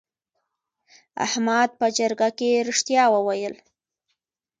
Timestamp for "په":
1.79-1.85